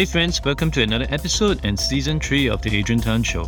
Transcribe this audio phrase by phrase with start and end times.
[0.00, 3.44] Hey friends, welcome to another episode and season 3 of the Adrian Tan Show.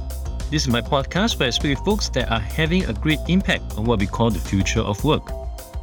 [0.50, 3.79] This is my podcast where I speak with folks that are having a great impact
[3.79, 5.23] on what we call the future of work.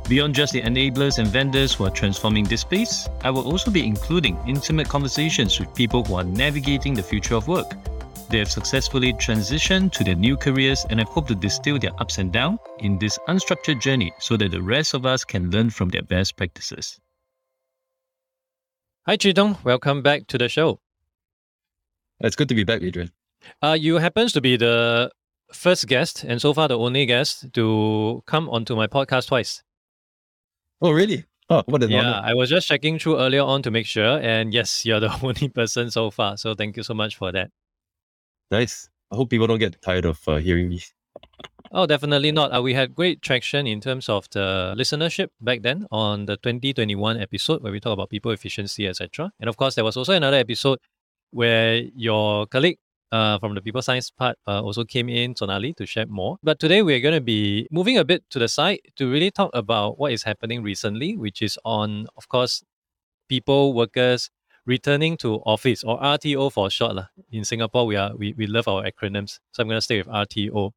[0.07, 3.83] Beyond just the enablers and vendors who are transforming this space, I will also be
[3.83, 7.73] including intimate conversations with people who are navigating the future of work.
[8.29, 12.19] They have successfully transitioned to their new careers and I hope to distill their ups
[12.19, 15.89] and downs in this unstructured journey so that the rest of us can learn from
[15.89, 16.99] their best practices.
[19.09, 19.63] Hi, CheeTung.
[19.63, 20.81] Welcome back to the show.
[22.19, 23.09] It's good to be back, Adrian.
[23.59, 25.09] Uh, you happens to be the
[25.51, 29.63] first guest and so far the only guest to come onto my podcast twice.
[30.79, 31.25] Oh, really?
[31.49, 32.21] Oh, what an yeah, honor.
[32.23, 35.49] I was just checking through earlier on to make sure, and yes, you're the only
[35.49, 36.37] person so far.
[36.37, 37.49] So thank you so much for that.
[38.51, 38.89] Nice.
[39.11, 40.83] I hope people don't get tired of uh, hearing me.
[41.71, 42.51] Oh, definitely not.
[42.55, 47.17] Uh, we had great traction in terms of the listenership back then on the 2021
[47.21, 49.31] episode where we talk about people efficiency, etc.
[49.39, 50.79] And of course, there was also another episode
[51.29, 52.79] where your colleague
[53.11, 56.37] uh, from the people science part uh, also came in, Sonali, to share more.
[56.41, 59.51] But today we're going to be moving a bit to the side to really talk
[59.53, 62.63] about what is happening recently, which is on, of course,
[63.27, 64.31] people, workers
[64.69, 66.95] returning to office or RTO for short.
[66.95, 67.07] La.
[67.31, 69.39] In Singapore, we are we, we love our acronyms.
[69.51, 70.71] So I'm to stay with RTO.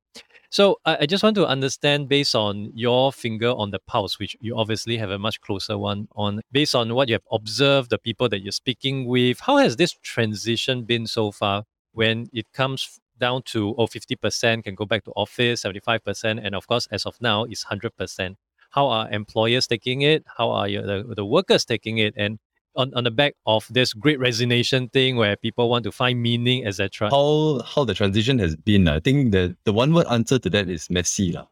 [0.48, 4.34] So I, I just want to understand based on your finger on the pulse, which
[4.40, 7.98] you obviously have a much closer one on, based on what you have observed, the
[7.98, 12.98] people that you're speaking with, how has this transition been so far when it comes
[13.18, 17.20] down to, oh, 50% can go back to office, 75%, and of course, as of
[17.20, 18.36] now, is 100%.
[18.70, 20.24] How are employers taking it?
[20.38, 22.14] How are your, the, the workers taking it?
[22.16, 22.38] And
[22.76, 26.66] on, on the back of this great resignation thing where people want to find meaning,
[26.66, 27.10] etc.
[27.10, 30.68] How how the transition has been, I think the, the one word answer to that
[30.68, 31.32] is messy.
[31.32, 31.46] La.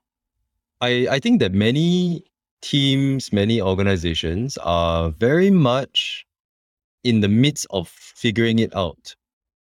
[0.81, 2.25] I, I think that many
[2.63, 6.27] teams, many organizations are very much
[7.05, 9.15] in the midst of figuring it out.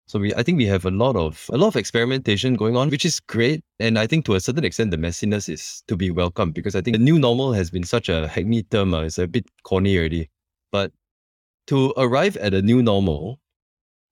[0.06, 2.90] So we I think we have a lot of a lot of experimentation going on,
[2.90, 3.64] which is great.
[3.80, 6.82] And I think to a certain extent the messiness is to be welcomed because I
[6.82, 8.92] think the new normal has been such a hackneyed term.
[8.92, 10.28] Uh, it's a bit corny already.
[11.68, 13.38] To arrive at a new normal,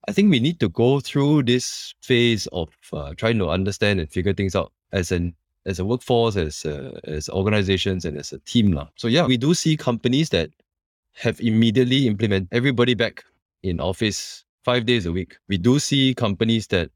[0.08, 4.10] I think we need to go through this phase of uh, trying to understand and
[4.10, 5.34] figure things out as an
[5.66, 8.88] as a workforce, as uh, as organizations, and as a team now.
[8.96, 10.50] So yeah, we do see companies that
[11.14, 13.24] have immediately implement everybody back
[13.62, 15.36] in office five days a week.
[15.48, 16.90] We do see companies that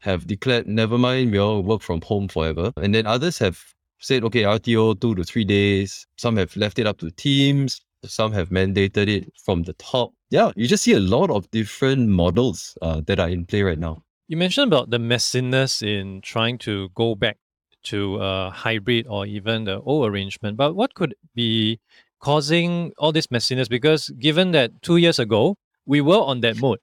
[0.00, 3.58] have declared, never mind, we all work from home forever, and then others have
[3.98, 6.06] said, okay, RTO two to three days.
[6.18, 10.12] Some have left it up to teams some have mandated it from the top.
[10.30, 13.78] Yeah, you just see a lot of different models uh, that are in play right
[13.78, 14.02] now.
[14.28, 17.36] You mentioned about the messiness in trying to go back
[17.84, 21.78] to a hybrid or even the old arrangement, but what could be
[22.20, 23.68] causing all this messiness?
[23.68, 26.78] Because given that two years ago, we were on that mode.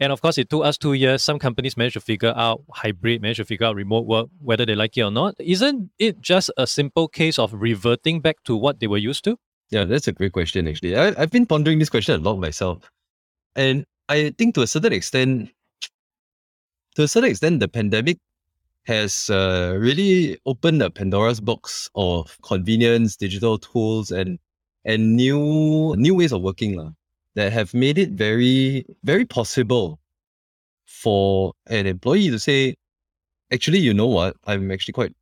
[0.00, 1.22] And of course, it took us two years.
[1.22, 4.74] Some companies managed to figure out hybrid, managed to figure out remote work, whether they
[4.74, 5.34] like it or not.
[5.38, 9.36] Isn't it just a simple case of reverting back to what they were used to?
[9.70, 10.96] Yeah, that's a great question, actually.
[10.96, 12.90] I, I've been pondering this question a lot myself.
[13.56, 15.50] And I think to a certain extent,
[16.96, 18.18] to a certain extent, the pandemic
[18.86, 24.38] has uh, really opened a Pandora's box of convenience, digital tools, and
[24.84, 26.90] and new new ways of working la,
[27.34, 30.00] that have made it very very possible
[30.86, 32.76] for an employee to say,
[33.52, 35.14] actually, you know what, I'm actually quite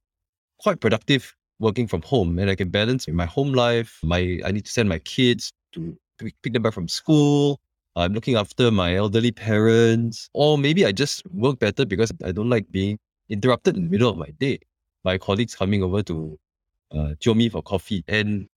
[0.59, 4.01] quite productive working from home and I can balance my home life.
[4.03, 7.61] My I need to send my kids to, to pick them back from school.
[7.97, 10.29] I'm looking after my elderly parents.
[10.35, 14.11] Or maybe I just work better because I don't like being interrupted in the middle
[14.11, 14.59] of my day
[15.05, 16.39] by colleagues coming over to
[16.93, 18.05] uh, join me for coffee.
[18.09, 18.49] And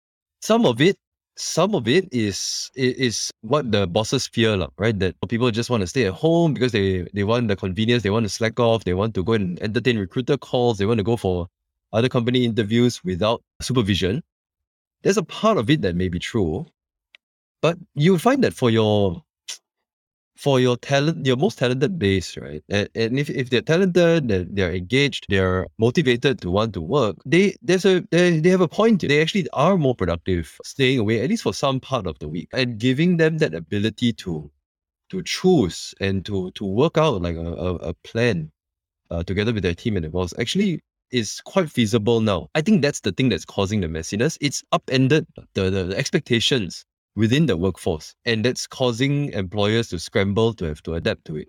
[0.42, 0.98] some of it,
[1.38, 4.98] some of it is is what the bosses fear, right?
[4.98, 8.10] That people just want to stay at home because they they want the convenience, they
[8.10, 11.04] want to slack off, they want to go and entertain recruiter calls, they want to
[11.04, 11.48] go for
[11.96, 14.22] other company interviews without supervision,
[15.02, 16.66] there's a part of it that may be true.
[17.62, 19.24] But you find that for your
[20.36, 22.62] for your talent, your most talented base, right?
[22.70, 27.16] And, and if, if they're talented, they're, they're engaged, they're motivated to want to work,
[27.26, 29.02] they there's a they, they have a point.
[29.02, 32.50] They actually are more productive staying away, at least for some part of the week.
[32.54, 34.52] And giving them that ability to
[35.12, 38.52] to choose and to to work out like a, a, a plan
[39.10, 40.82] uh, together with their team and their boss actually
[41.12, 42.50] is quite feasible now.
[42.56, 44.38] I think that's the thing that's causing the messiness.
[44.42, 46.86] It's upended the, the, expectations
[47.16, 51.48] within the workforce, and that's causing employers to scramble to have to adapt to it.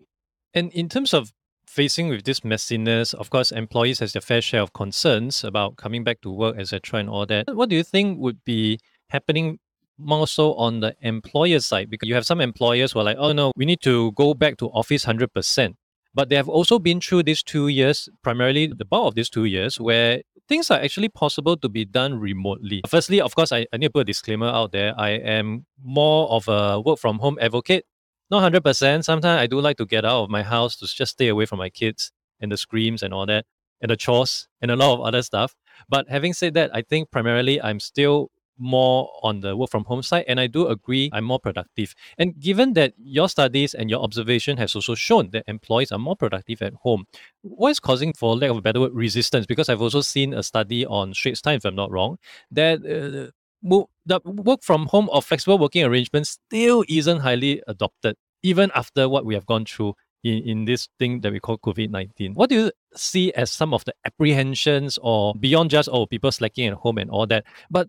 [0.54, 1.32] And in terms of
[1.66, 6.04] facing with this messiness, of course, employees has their fair share of concerns about coming
[6.04, 7.54] back to work, etc., and all that.
[7.54, 8.78] What do you think would be
[9.10, 9.58] happening
[9.98, 13.32] more so on the employer side because you have some employers who are like, oh
[13.32, 15.74] no, we need to go back to office 100%.
[16.16, 19.44] But they have also been through these two years, primarily the bulk of these two
[19.44, 22.80] years, where things are actually possible to be done remotely.
[22.88, 24.94] Firstly, of course, I, I need to put a disclaimer out there.
[24.98, 27.84] I am more of a work from home advocate.
[28.30, 29.04] Not 100%.
[29.04, 31.58] Sometimes I do like to get out of my house to just stay away from
[31.58, 33.44] my kids and the screams and all that,
[33.82, 35.54] and the chores and a lot of other stuff.
[35.86, 40.02] But having said that, I think primarily I'm still more on the work from home
[40.02, 44.02] side and i do agree i'm more productive and given that your studies and your
[44.02, 47.04] observation has also shown that employees are more productive at home
[47.42, 50.42] what is causing for lack of a better word resistance because i've also seen a
[50.42, 52.18] study on straits time if i'm not wrong
[52.50, 53.30] that uh,
[53.62, 59.24] the work from home or flexible working arrangements still isn't highly adopted even after what
[59.24, 59.94] we have gone through
[60.26, 62.34] in, in this thing that we call COVID 19.
[62.34, 66.68] What do you see as some of the apprehensions or beyond just, oh, people slacking
[66.68, 67.44] at home and all that?
[67.70, 67.88] But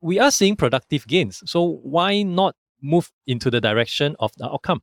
[0.00, 1.42] we are seeing productive gains.
[1.46, 4.82] So why not move into the direction of the outcome?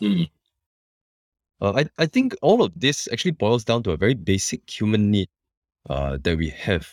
[0.00, 0.30] Mm.
[1.60, 5.10] Uh, I, I think all of this actually boils down to a very basic human
[5.10, 5.28] need
[5.88, 6.88] uh, that we have.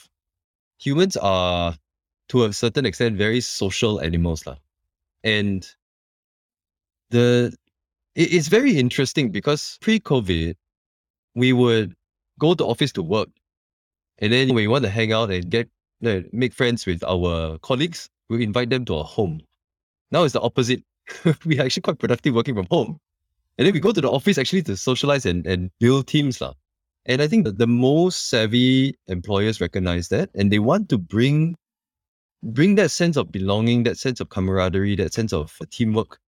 [0.79, 1.75] Humans are,
[2.29, 4.45] to a certain extent, very social animals.
[4.45, 4.55] La.
[5.23, 5.67] And
[7.09, 7.55] the
[8.15, 10.55] it, it's very interesting because pre-COVID,
[11.35, 11.95] we would
[12.39, 13.29] go to office to work.
[14.19, 15.69] And then when we want to hang out and get
[16.31, 19.41] make friends with our colleagues, we invite them to our home.
[20.11, 20.83] Now it's the opposite.
[21.45, 22.99] we are actually quite productive working from home.
[23.57, 26.41] And then we go to the office actually to socialize and, and build teams.
[26.41, 26.53] La.
[27.05, 31.55] And I think that the most savvy employers recognize that and they want to bring
[32.41, 36.19] bring that sense of belonging, that sense of camaraderie, that sense of teamwork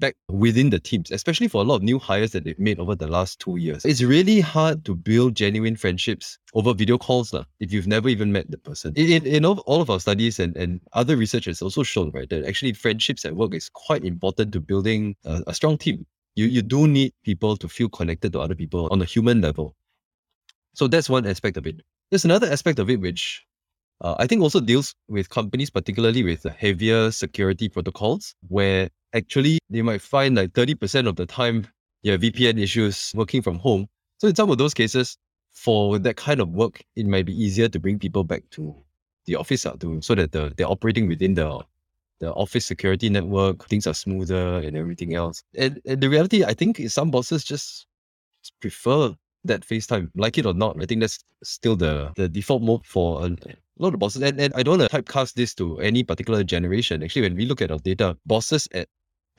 [0.00, 2.94] back within the teams, especially for a lot of new hires that they've made over
[2.94, 3.84] the last two years.
[3.84, 8.32] It's really hard to build genuine friendships over video calls la, if you've never even
[8.32, 8.92] met the person.
[8.96, 12.28] In, in, in all of our studies and, and other research has also shown right
[12.30, 16.06] that actually friendships at work is quite important to building a, a strong team.
[16.34, 19.76] You, you do need people to feel connected to other people on a human level.
[20.74, 21.80] So that's one aspect of it.
[22.10, 23.44] There's another aspect of it which
[24.00, 29.82] uh, I think also deals with companies, particularly with heavier security protocols, where actually they
[29.82, 31.66] might find like 30% of the time
[32.04, 33.86] have VPN issues working from home.
[34.18, 35.18] So in some of those cases,
[35.50, 38.74] for that kind of work, it might be easier to bring people back to
[39.26, 41.60] the office uh, to, so that the, they're operating within the
[42.20, 45.42] the office security network, things are smoother and everything else.
[45.56, 47.86] And, and the reality, I think, is some bosses just
[48.60, 49.14] prefer
[49.44, 50.76] that FaceTime, like it or not.
[50.82, 54.20] I think that's still the, the default mode for a, a lot of bosses.
[54.20, 57.02] And, and I don't want to typecast this to any particular generation.
[57.02, 58.88] Actually, when we look at our data, bosses at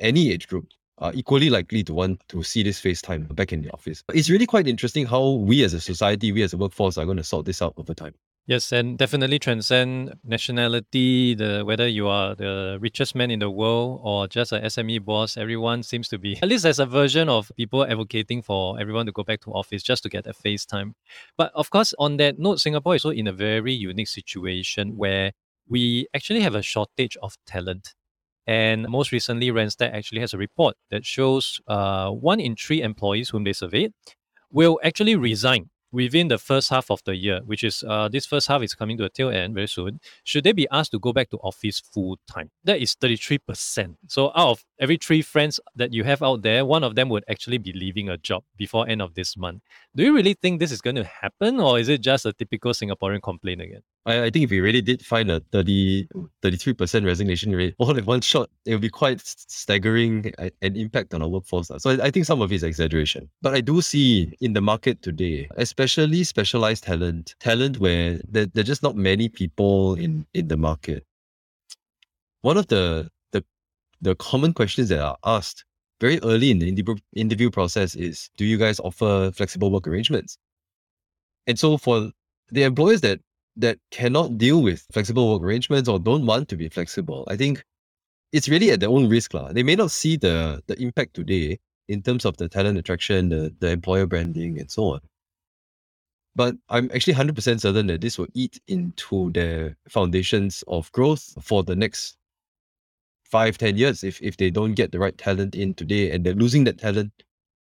[0.01, 0.67] any age group
[0.97, 4.03] are equally likely to want to see this FaceTime back in the office.
[4.13, 7.17] It's really quite interesting how we as a society, we as a workforce are going
[7.17, 8.13] to sort this out over time.
[8.47, 14.01] Yes, and definitely transcend nationality, the whether you are the richest man in the world
[14.03, 17.51] or just a SME boss, everyone seems to be at least there's a version of
[17.55, 20.93] people advocating for everyone to go back to office just to get a FaceTime.
[21.37, 25.33] But of course, on that note, Singapore is also in a very unique situation where
[25.69, 27.93] we actually have a shortage of talent.
[28.47, 33.29] And most recently, Randstad actually has a report that shows uh, one in three employees
[33.29, 33.93] whom they surveyed
[34.51, 38.47] will actually resign within the first half of the year, which is uh, this first
[38.47, 41.11] half is coming to a tail end very soon, should they be asked to go
[41.11, 42.49] back to office full time?
[42.63, 43.95] That is 33%.
[44.07, 47.23] So out of every three friends that you have out there, one of them would
[47.29, 49.61] actually be leaving a job before end of this month.
[49.95, 52.71] Do you really think this is going to happen or is it just a typical
[52.71, 53.81] Singaporean complaint again?
[54.05, 56.07] I, I think if we really did find a 30,
[56.43, 61.21] 33% resignation rate all in one shot, it would be quite staggering an impact on
[61.21, 61.71] our workforce.
[61.77, 63.29] So I, I think some of it is exaggeration.
[63.41, 68.61] But I do see in the market today, especially specialized talent, talent where there, there
[68.61, 71.05] are just not many people in, in the market.
[72.41, 73.43] One of the, the,
[74.01, 75.63] the common questions that are asked
[75.99, 80.39] very early in the interview process is, do you guys offer flexible work arrangements?
[81.45, 82.09] And so for
[82.49, 83.19] the employers that
[83.57, 87.63] that cannot deal with flexible work arrangements or don't want to be flexible, I think
[88.31, 89.33] it's really at their own risk.
[89.33, 89.51] La.
[89.51, 93.53] They may not see the the impact today in terms of the talent attraction, the,
[93.59, 95.01] the employer branding, and so on.
[96.35, 101.63] But I'm actually 100% certain that this will eat into their foundations of growth for
[101.63, 102.17] the next
[103.25, 106.33] five, 10 years if, if they don't get the right talent in today and they're
[106.33, 107.11] losing that talent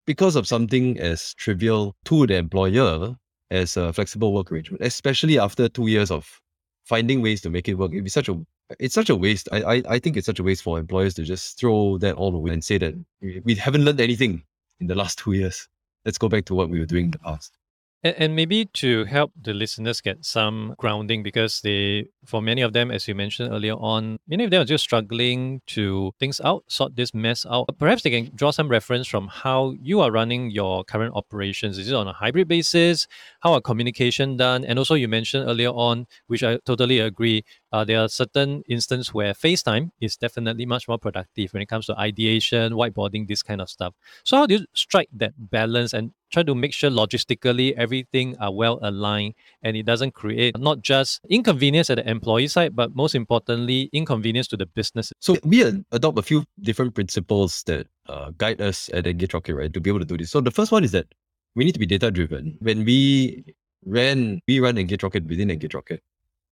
[0.06, 3.16] because of something as trivial to the employer
[3.51, 6.41] as a flexible work arrangement, especially after two years of
[6.86, 7.91] finding ways to make it work.
[7.91, 8.43] It'd be such a
[8.79, 9.50] it's such a waste.
[9.51, 12.34] I, I, I think it's such a waste for employers to just throw that all
[12.34, 12.96] away and say that
[13.43, 14.43] we haven't learned anything
[14.79, 15.67] in the last two years.
[16.05, 17.58] Let's go back to what we were doing in the past.
[18.03, 22.74] And, and maybe to help the listeners get some grounding, because they, for many of
[22.74, 26.63] them, as you mentioned earlier on, many of them are just struggling to things out,
[26.67, 27.70] sort this mess out.
[27.77, 31.77] Perhaps they can draw some reference from how you are running your current operations.
[31.77, 33.08] Is it on a hybrid basis?
[33.41, 34.65] How are communication done?
[34.65, 39.13] And also, you mentioned earlier on, which I totally agree, uh, there are certain instances
[39.13, 43.62] where FaceTime is definitely much more productive when it comes to ideation, whiteboarding, this kind
[43.62, 43.93] of stuff.
[44.24, 48.53] So how do you strike that balance and try to make sure logistically everything are
[48.53, 53.15] well aligned and it doesn't create not just inconvenience at the employee side, but most
[53.15, 55.13] importantly, inconvenience to the business.
[55.19, 59.81] So we adopt a few different principles that uh, guide us at EngageRocket, right, to
[59.81, 60.31] be able to do this.
[60.31, 61.07] So the first one is that
[61.55, 62.57] we need to be data driven.
[62.61, 63.43] When we
[63.85, 66.00] ran, we run EngageRocket within EngageRocket,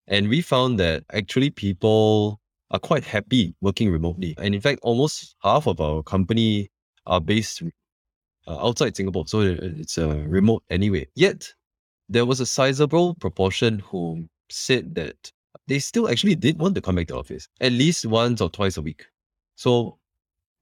[0.07, 2.39] and we found that actually people
[2.71, 4.35] are quite happy working remotely.
[4.37, 6.69] And in fact, almost half of our company
[7.05, 7.63] are based
[8.47, 9.27] outside Singapore.
[9.27, 11.07] So it's uh, remote anyway.
[11.15, 11.53] Yet,
[12.09, 15.31] there was a sizable proportion who said that
[15.67, 18.77] they still actually did want to come back to office at least once or twice
[18.77, 19.05] a week.
[19.55, 19.97] So,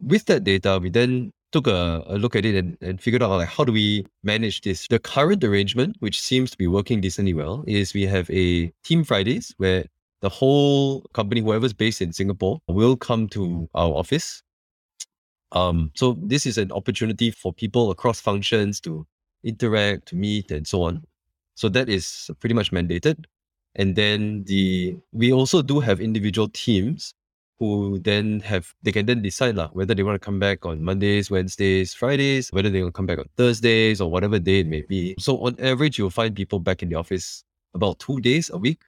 [0.01, 3.29] with that data, we then took a, a look at it and, and figured out
[3.29, 4.87] like how do we manage this.
[4.87, 9.03] The current arrangement, which seems to be working decently well, is we have a team
[9.03, 9.85] Fridays where
[10.21, 14.41] the whole company, whoever's based in Singapore, will come to our office
[15.51, 19.05] um, so this is an opportunity for people across functions to
[19.43, 21.03] interact, to meet, and so on.
[21.55, 23.25] So that is pretty much mandated.
[23.75, 27.13] And then the we also do have individual teams
[27.59, 30.83] who then have they can then decide lah, whether they want to come back on
[30.83, 34.81] Mondays, Wednesdays, Fridays, whether they will come back on Thursdays or whatever day it may
[34.81, 35.15] be.
[35.19, 38.81] So on average, you'll find people back in the office about two days a week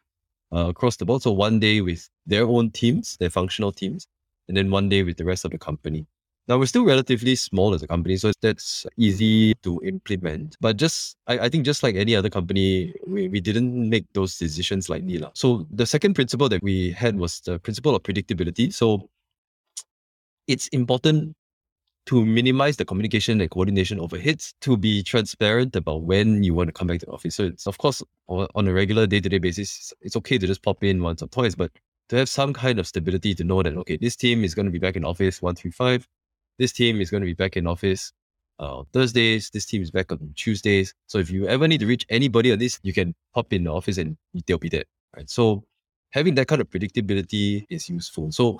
[0.53, 1.21] uh, across the board.
[1.21, 4.07] So one day with their own teams, their functional teams,
[4.47, 6.05] and then one day with the rest of the company.
[6.47, 9.87] Now we're still relatively small as a company, so that's easy to mm-hmm.
[9.87, 10.55] implement.
[10.61, 14.37] But just I, I think just like any other company, we, we didn't make those
[14.37, 15.17] decisions lightly.
[15.17, 15.31] La.
[15.33, 18.73] So the second principle that we had was the principle of predictability.
[18.73, 19.09] So
[20.47, 21.35] it's important
[22.05, 26.71] to minimize the communication and coordination overheads, to be transparent about when you want to
[26.71, 27.35] come back to the office.
[27.35, 31.03] So it's of course on a regular day-to-day basis, it's okay to just pop in
[31.03, 31.71] once or twice, but
[32.07, 34.71] to have some kind of stability to know that okay, this team is going to
[34.71, 36.07] be back in office one through five
[36.57, 38.11] this team is going to be back in office
[38.59, 39.49] uh, Thursdays.
[39.49, 40.93] This team is back on Tuesdays.
[41.07, 43.71] So if you ever need to reach anybody on this, you can pop in the
[43.71, 44.85] office and they'll be there.
[45.15, 45.29] Right.
[45.29, 45.63] So
[46.11, 48.31] having that kind of predictability is useful.
[48.31, 48.59] So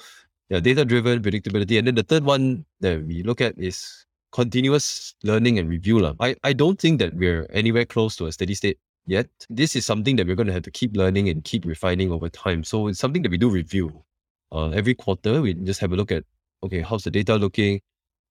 [0.50, 1.78] yeah, data driven predictability.
[1.78, 6.16] And then the third one that we look at is continuous learning and review.
[6.20, 9.28] I, I don't think that we're anywhere close to a steady state yet.
[9.50, 12.30] This is something that we're going to have to keep learning and keep refining over
[12.30, 12.64] time.
[12.64, 14.04] So it's something that we do review.
[14.52, 16.24] Uh, every quarter, we just have a look at
[16.64, 17.82] okay, how's the data looking?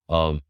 [0.09, 0.41] Um,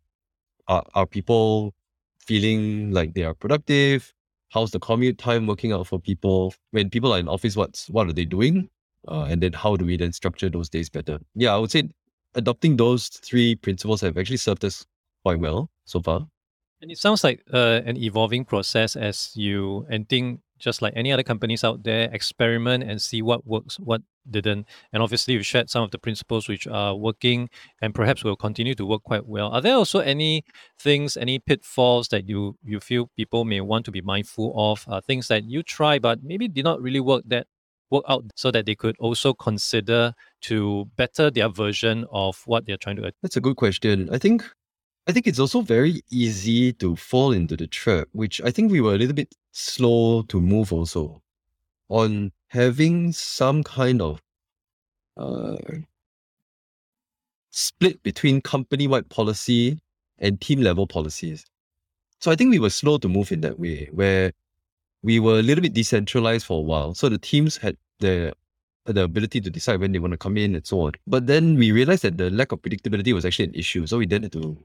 [0.68, 1.74] are, are people
[2.20, 4.14] feeling like they are productive?
[4.50, 6.54] How's the commute time working out for people?
[6.72, 8.70] When people are in office, what's what are they doing?
[9.08, 11.20] Uh, and then how do we then structure those days better?
[11.36, 11.90] Yeah, I would say
[12.36, 14.86] adopting those three principles have actually served us
[15.24, 16.28] quite well so far.
[16.82, 21.12] And it sounds like uh, an evolving process as you and think just like any
[21.12, 24.68] other companies out there, experiment and see what works, what didn't.
[24.92, 27.50] And obviously, you shared some of the principles which are working
[27.82, 29.50] and perhaps will continue to work quite well.
[29.50, 30.44] Are there also any
[30.80, 34.86] things, any pitfalls that you you feel people may want to be mindful of?
[34.88, 37.48] Uh, things that you try but maybe did not really work that
[37.90, 42.78] work out so that they could also consider to better their version of what they're
[42.78, 44.10] trying to That's a good question.
[44.12, 44.44] I think
[45.08, 48.82] I think it's also very easy to fall into the trap, which I think we
[48.82, 51.22] were a little bit slow to move also
[51.88, 54.22] on having some kind of
[55.16, 55.56] uh,
[57.52, 59.80] split between company wide policy
[60.20, 61.46] and team level policies.
[62.20, 64.34] So I think we were slow to move in that way, where
[65.04, 66.94] we were a little bit decentralized for a while.
[66.96, 68.34] So the teams had the
[68.86, 70.94] the ability to decide when they want to come in and so on.
[71.06, 73.86] But then we realized that the lack of predictability was actually an issue.
[73.86, 74.58] So we then had to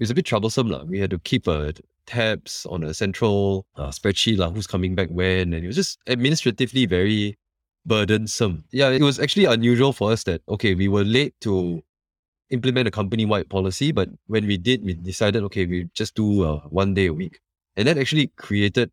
[0.00, 0.68] was a bit troublesome.
[0.68, 0.82] La.
[0.84, 1.72] We had to keep uh,
[2.06, 5.52] tabs on a central uh, spreadsheet, la, who's coming back when.
[5.52, 7.38] And it was just administratively very
[7.86, 8.64] burdensome.
[8.72, 11.82] Yeah, it was actually unusual for us that, okay, we were late to
[12.50, 16.44] implement a company wide policy, but when we did, we decided, okay, we just do
[16.44, 17.38] uh, one day a week.
[17.76, 18.90] And that actually created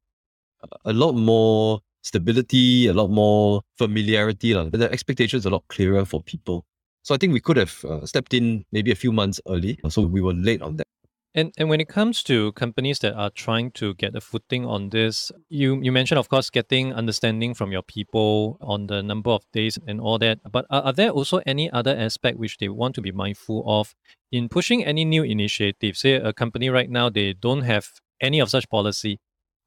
[0.85, 4.53] a lot more stability, a lot more familiarity.
[4.53, 4.65] La.
[4.65, 6.65] The expectations a lot clearer for people.
[7.03, 9.79] So I think we could have uh, stepped in maybe a few months early.
[9.89, 10.87] So we were late on that.
[11.38, 14.89] And and when it comes to companies that are trying to get a footing on
[14.89, 19.46] this, you you mentioned of course getting understanding from your people on the number of
[19.53, 20.39] days and all that.
[20.51, 23.94] But are, are there also any other aspect which they want to be mindful of
[24.32, 25.96] in pushing any new initiative?
[25.96, 27.88] Say a company right now they don't have
[28.20, 29.20] any of such policy,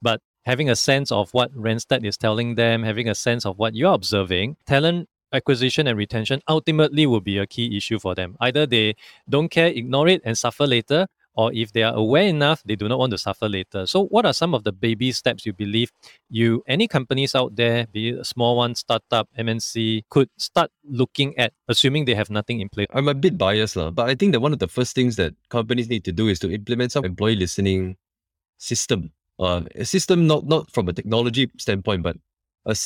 [0.03, 3.77] but having a sense of what Randstad is telling them, having a sense of what
[3.77, 8.37] you're observing, talent acquisition and retention ultimately will be a key issue for them.
[8.41, 8.97] Either they
[9.29, 11.07] don't care, ignore it, and suffer later,
[11.41, 13.87] or if they are aware enough, they do not want to suffer later.
[13.87, 15.91] So, what are some of the baby steps you believe
[16.29, 21.37] you, any companies out there, be it a small one, startup, MNC, could start looking
[21.39, 22.89] at, assuming they have nothing in place?
[22.93, 25.33] I'm a bit biased, lah, but I think that one of the first things that
[25.49, 27.97] companies need to do is to implement some employee listening
[28.59, 29.13] system.
[29.39, 32.17] Uh, a system not not from a technology standpoint, but
[32.67, 32.77] a,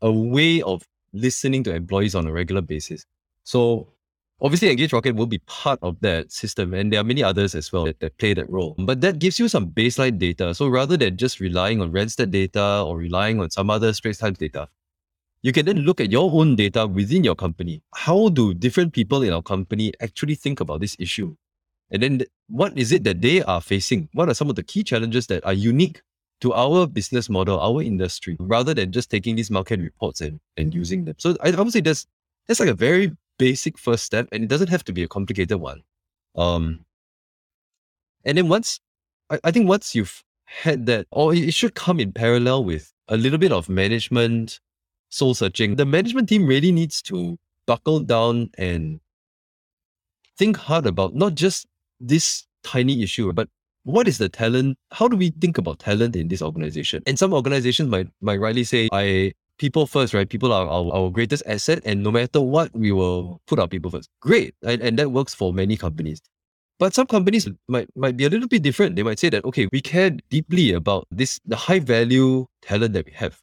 [0.00, 3.04] a way of listening to employees on a regular basis.
[3.42, 3.88] So
[4.40, 7.84] obviously EngageRocket will be part of that system and there are many others as well
[7.84, 8.74] that, that play that role.
[8.78, 10.54] But that gives you some baseline data.
[10.54, 14.38] So rather than just relying on Randstad data or relying on some other Straits Times
[14.38, 14.68] data,
[15.42, 17.82] you can then look at your own data within your company.
[17.94, 21.36] How do different people in our company actually think about this issue?
[21.90, 24.08] And then what is it that they are facing?
[24.12, 26.02] What are some of the key challenges that are unique
[26.40, 30.74] to our business model, our industry, rather than just taking these market reports and, and
[30.74, 31.14] using them.
[31.18, 32.06] So I, I would say that's
[32.46, 35.58] that's like a very basic first step, and it doesn't have to be a complicated
[35.58, 35.82] one.
[36.36, 36.84] Um,
[38.24, 38.80] and then once
[39.30, 43.16] I, I think once you've had that, or it should come in parallel with a
[43.16, 44.60] little bit of management
[45.08, 45.76] soul searching.
[45.76, 49.00] The management team really needs to buckle down and
[50.36, 51.66] think hard about not just
[52.00, 53.48] this tiny issue, but
[53.84, 54.78] what is the talent?
[54.90, 57.02] How do we think about talent in this organization?
[57.06, 60.28] And some organizations might might rightly say, I people first, right?
[60.28, 63.90] People are our, our greatest asset, and no matter what, we will put our people
[63.90, 64.08] first.
[64.20, 64.54] Great.
[64.62, 66.20] And, and that works for many companies.
[66.78, 68.96] But some companies might might be a little bit different.
[68.96, 73.06] They might say that, okay, we care deeply about this the high value talent that
[73.06, 73.40] we have.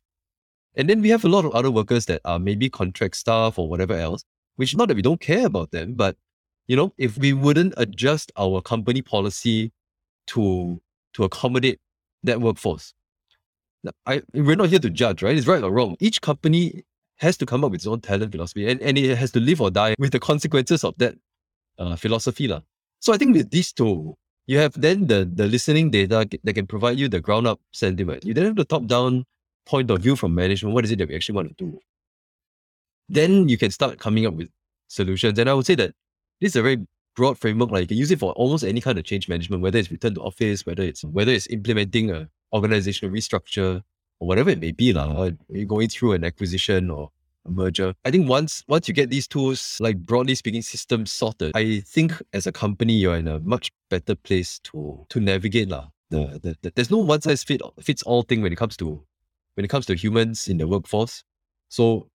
[0.76, 3.68] And then we have a lot of other workers that are maybe contract staff or
[3.68, 4.24] whatever else,
[4.56, 6.16] which not that we don't care about them, but
[6.68, 9.72] you know, if we wouldn't adjust our company policy
[10.28, 10.80] to
[11.14, 11.80] to accommodate
[12.24, 12.94] that workforce.
[14.06, 15.38] I, we're not here to judge, right?
[15.38, 15.96] It's right or wrong.
[16.00, 16.84] Each company
[17.18, 19.62] has to come up with its own talent philosophy and, and it has to live
[19.62, 21.16] or die with the consequences of that
[21.78, 22.48] uh, philosophy.
[22.48, 22.62] La.
[23.00, 24.16] So I think with these two,
[24.48, 28.26] you have then the, the listening data that can provide you the ground up sentiment.
[28.26, 29.26] You then have the top down
[29.66, 30.74] point of view from management.
[30.74, 31.80] What is it that we actually want to do?
[33.10, 34.50] Then you can start coming up with
[34.88, 35.40] solutions.
[35.40, 35.94] And I would say that
[36.42, 37.72] this is a very broad framework.
[37.72, 40.16] Like you can use it for almost any kind of change management, whether it's return
[40.16, 43.82] to office, whether it's whether it's implementing a organizational restructure
[44.20, 45.30] or whatever it may be, la,
[45.68, 47.10] going through an acquisition or
[47.46, 47.94] a merger.
[48.06, 52.14] I think once once you get these tools, like broadly speaking, systems sorted, I think
[52.32, 55.88] as a company you're in a much better place to to navigate la.
[56.10, 59.04] The, the, the there's no one size fit fits all thing when it comes to
[59.56, 61.24] when it comes to humans in the workforce.
[61.70, 62.08] So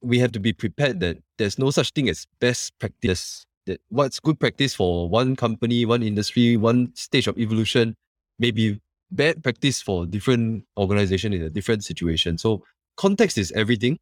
[0.00, 4.18] we have to be prepared that there's no such thing as best practice that what's
[4.18, 7.94] good practice for one company, one industry, one stage of evolution
[8.38, 8.80] may be
[9.14, 12.38] bad practice for different organization in a different situation.
[12.38, 12.62] So
[12.96, 13.98] context is everything.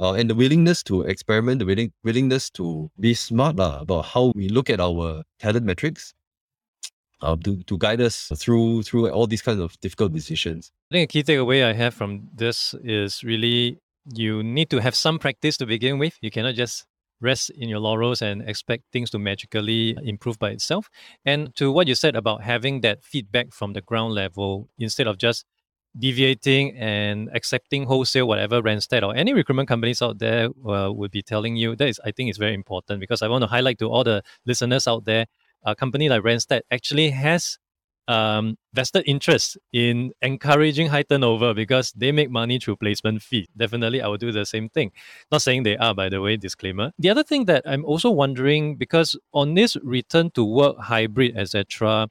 [0.00, 4.32] Uh, and the willingness to experiment, the willing, willingness to be smart uh, about how
[4.34, 6.14] we look at our talent metrics
[7.20, 10.72] uh, to, to guide us through through all these kinds of difficult decisions.
[10.90, 13.78] I think a key takeaway I have from this is really
[14.12, 16.16] you need to have some practice to begin with.
[16.20, 16.86] You cannot just
[17.22, 20.90] rest in your laurels and expect things to magically improve by itself.
[21.24, 25.18] And to what you said about having that feedback from the ground level instead of
[25.18, 25.44] just
[25.98, 31.22] deviating and accepting wholesale whatever Randstad or any recruitment companies out there uh, would be
[31.22, 33.90] telling you that is I think is very important because I want to highlight to
[33.90, 35.26] all the listeners out there
[35.64, 37.58] a company like Randstad actually has
[38.08, 43.48] um, vested interest in encouraging high turnover because they make money through placement fee.
[43.56, 44.92] Definitely, I will do the same thing.
[45.30, 46.92] Not saying they are, by the way, disclaimer.
[46.98, 52.08] The other thing that I'm also wondering because on this return to work hybrid, etc.,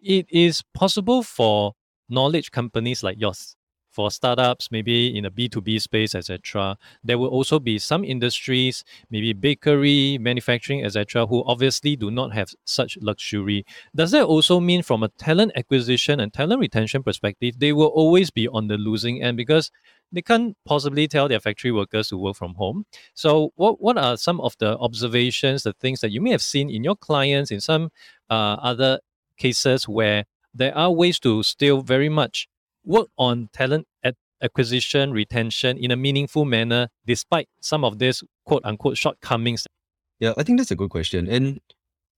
[0.00, 1.72] it is possible for
[2.08, 3.56] knowledge companies like yours
[3.94, 6.76] for startups, maybe in a B2B space, etc.
[7.04, 12.50] There will also be some industries, maybe bakery, manufacturing, etc., who obviously do not have
[12.64, 13.64] such luxury.
[13.94, 18.30] Does that also mean from a talent acquisition and talent retention perspective, they will always
[18.30, 19.70] be on the losing end because
[20.10, 22.86] they can't possibly tell their factory workers to work from home.
[23.14, 26.68] So, what, what are some of the observations, the things that you may have seen
[26.68, 27.90] in your clients, in some
[28.28, 29.00] uh, other
[29.36, 32.48] cases where there are ways to still very much
[32.84, 38.62] work on talent at acquisition, retention in a meaningful manner, despite some of these quote
[38.64, 39.66] unquote shortcomings?
[40.20, 41.28] Yeah, I think that's a good question.
[41.28, 41.60] And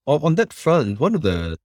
[0.06, 1.58] on that front, one of the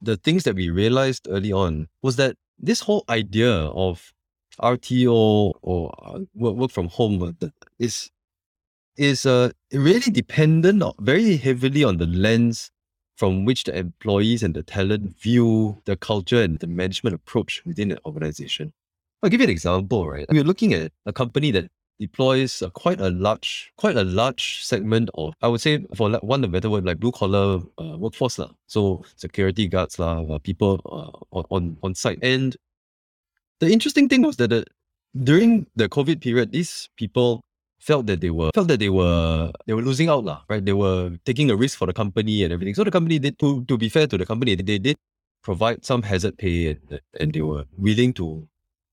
[0.00, 4.12] the things that we realized early on was that this whole idea of
[4.60, 8.10] RTO or uh, work, work from home uh, is
[8.96, 12.70] is uh, really dependent very heavily on the lens
[13.16, 17.88] from which the employees and the talent view the culture and the management approach within
[17.88, 18.72] the organization.
[19.22, 20.26] I'll give you an example, right?
[20.28, 25.08] We're looking at a company that deploys uh, quite a large, quite a large segment
[25.14, 28.38] of, I would say, for one of the better word, like blue collar uh, workforce
[28.38, 28.50] lah.
[28.66, 32.18] So security guards lah, uh, people uh, on on site.
[32.22, 32.56] And
[33.60, 34.64] the interesting thing was that the,
[35.24, 37.42] during the COVID period, these people
[37.80, 40.64] felt that they were felt that they were they were losing out lah, right?
[40.64, 42.74] They were taking a risk for the company and everything.
[42.74, 44.96] So the company did to to be fair to the company, they did
[45.42, 48.48] provide some hazard pay and, and they were willing to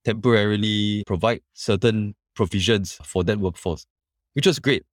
[0.05, 3.85] temporarily provide certain provisions for that workforce,
[4.33, 4.83] which was great.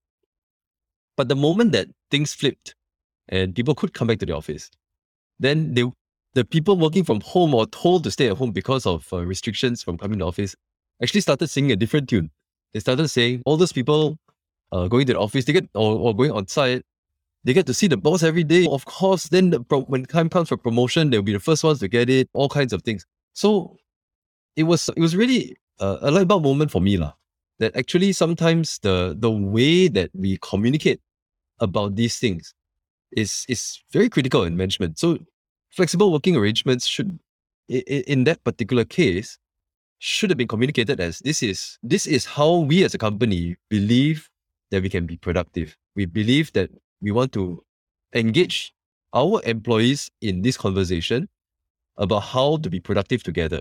[1.17, 2.75] But the moment that things flipped
[3.29, 4.71] and people could come back to the office,
[5.39, 5.85] then they
[6.35, 9.83] the people working from home or told to stay at home because of uh, restrictions
[9.83, 10.55] from coming to office
[11.03, 12.31] actually started singing a different tune.
[12.73, 14.19] They started saying all those people
[14.73, 16.83] uh, going to the office, they get or, or going on site,
[17.45, 18.67] they get to see the boss every day.
[18.69, 21.81] Of course, then the pro- when time comes for promotion, they'll be the first ones
[21.81, 22.29] to get it.
[22.33, 23.07] All kinds of things.
[23.33, 23.77] So
[24.57, 27.13] it was it was really uh, a light bulb moment for me lah
[27.59, 31.01] that actually sometimes the the way that we communicate
[31.61, 32.55] about these things
[33.13, 34.99] is is very critical in management.
[34.99, 35.19] So
[35.71, 37.19] flexible working arrangements should
[37.69, 39.39] in that particular case
[40.01, 44.29] should have been communicated as this is this is how we as a company believe
[44.71, 45.77] that we can be productive.
[45.95, 46.71] We believe that
[47.03, 47.63] we want to
[48.15, 48.73] engage
[49.13, 51.29] our employees in this conversation
[51.99, 53.61] about how to be productive together.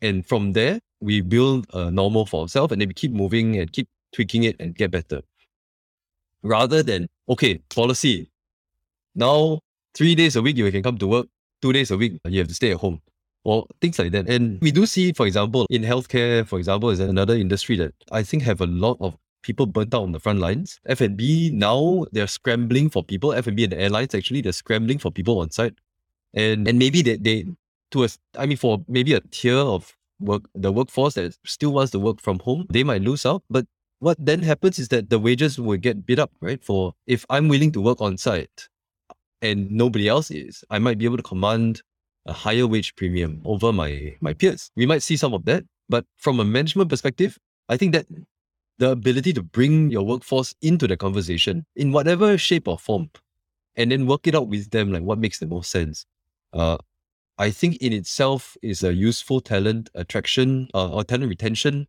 [0.00, 3.70] And from there, we build a normal for ourselves and then we keep moving and
[3.70, 5.20] keep tweaking it and get better.
[6.42, 8.30] Rather than, okay, policy.
[9.14, 9.60] Now,
[9.94, 11.26] three days a week you can come to work,
[11.60, 13.02] two days a week you have to stay at home.
[13.44, 14.28] Or things like that.
[14.28, 18.22] And we do see, for example, in healthcare, for example, is another industry that I
[18.22, 20.78] think have a lot of people burnt out on the front lines.
[20.86, 23.32] F&B now they're scrambling for people.
[23.32, 25.74] F&B and the airlines actually they're scrambling for people on site,
[26.34, 27.46] and and maybe they they
[27.92, 31.92] to a I mean for maybe a tier of work the workforce that still wants
[31.92, 33.42] to work from home, they might lose out.
[33.48, 33.66] But
[34.00, 36.62] what then happens is that the wages will get bid up, right?
[36.62, 38.68] For if I'm willing to work on site
[39.42, 41.82] and nobody else is, I might be able to command
[42.30, 44.70] a higher wage premium over my my peers.
[44.76, 47.36] We might see some of that, but from a management perspective,
[47.68, 48.06] I think that
[48.78, 53.10] the ability to bring your workforce into the conversation in whatever shape or form,
[53.76, 56.06] and then work it out with them, like what makes the most sense.
[56.52, 56.78] Uh,
[57.36, 61.86] I think in itself is a useful talent attraction uh, or talent retention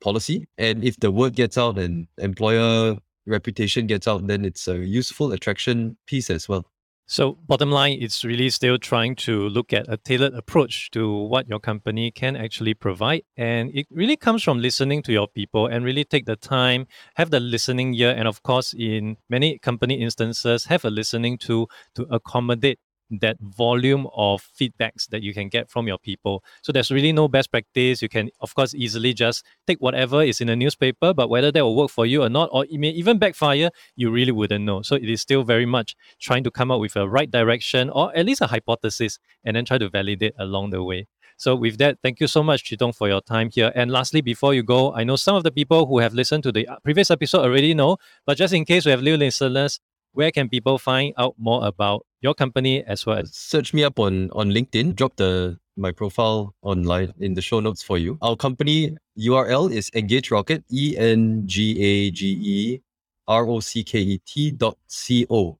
[0.00, 0.46] policy.
[0.58, 5.32] And if the word gets out and employer reputation gets out, then it's a useful
[5.32, 6.66] attraction piece as well.
[7.06, 11.48] So, bottom line, it's really still trying to look at a tailored approach to what
[11.48, 13.22] your company can actually provide.
[13.36, 16.86] And it really comes from listening to your people and really take the time,
[17.16, 21.66] have the listening ear, and of course, in many company instances, have a listening to
[21.96, 22.78] to accommodate
[23.20, 26.42] that volume of feedbacks that you can get from your people.
[26.62, 28.02] So there's really no best practice.
[28.02, 31.62] You can, of course, easily just take whatever is in the newspaper, but whether that
[31.62, 34.82] will work for you or not, or it may even backfire, you really wouldn't know.
[34.82, 38.16] So it is still very much trying to come up with a right direction or
[38.16, 41.06] at least a hypothesis and then try to validate along the way.
[41.36, 43.72] So with that, thank you so much, CheeTung, for your time here.
[43.74, 46.52] And lastly, before you go, I know some of the people who have listened to
[46.52, 47.96] the previous episode already know,
[48.26, 49.80] but just in case we have new listeners,
[50.12, 53.98] where can people find out more about your company as well as search me up
[53.98, 54.94] on on LinkedIn.
[54.94, 58.18] Drop the my profile online in the show notes for you.
[58.22, 62.80] Our company URL is EngageRocket, E N G A G E
[63.26, 65.58] R O C K E T dot C O.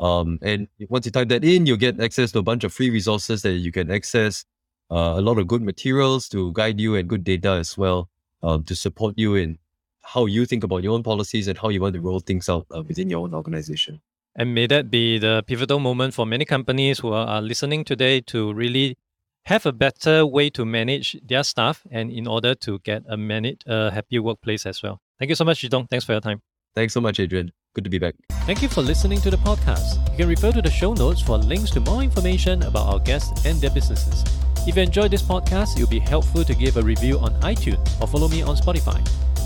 [0.00, 2.90] Um, and once you type that in, you'll get access to a bunch of free
[2.90, 4.44] resources that you can access,
[4.90, 8.08] uh, a lot of good materials to guide you and good data as well
[8.42, 9.58] um, to support you in
[10.02, 12.66] how you think about your own policies and how you want to roll things out
[12.74, 14.00] uh, within your own organization.
[14.34, 18.20] And may that be the pivotal moment for many companies who are, are listening today
[18.22, 18.96] to really
[19.44, 23.62] have a better way to manage their staff and in order to get a manage
[23.66, 25.00] a happy workplace as well.
[25.18, 25.88] Thank you so much, CheeTung.
[25.90, 26.40] Thanks for your time.
[26.74, 27.52] Thanks so much, Adrian.
[27.74, 28.14] Good to be back.
[28.46, 30.10] Thank you for listening to the podcast.
[30.12, 33.44] You can refer to the show notes for links to more information about our guests
[33.44, 34.24] and their businesses.
[34.66, 38.00] If you enjoyed this podcast, it would be helpful to give a review on iTunes
[38.00, 39.00] or follow me on Spotify.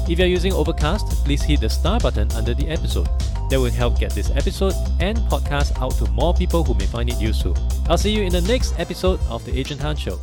[0.09, 3.09] If you're using Overcast, please hit the star button under the episode.
[3.51, 7.09] That will help get this episode and podcast out to more people who may find
[7.09, 7.57] it useful.
[7.89, 10.19] I'll see you in the next episode of The Adrian Tan Show.